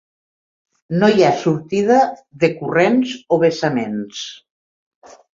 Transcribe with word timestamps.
No 1.01 1.09
hi 1.17 1.25
ha 1.25 1.33
sortida 1.41 1.97
de 2.43 2.49
corrents 2.61 3.11
o 3.37 3.39
vessament. 3.43 4.01